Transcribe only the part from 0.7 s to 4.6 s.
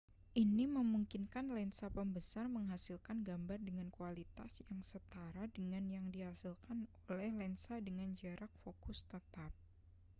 memungkinkan lensa pembesar menghasilkan gambar dengan kualitas